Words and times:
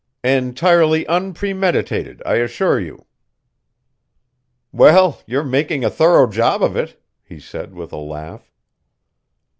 "Entirely 0.23 1.05
unpremeditated, 1.05 2.23
I 2.25 2.37
assure 2.37 2.79
you." 2.79 3.05
"Well, 4.71 5.21
you're 5.27 5.43
making 5.43 5.85
a 5.85 5.91
thorough 5.91 6.25
job 6.25 6.63
of 6.63 6.75
it," 6.75 6.99
he 7.21 7.39
said 7.39 7.75
with 7.75 7.93
a 7.93 7.97
laugh. 7.97 8.51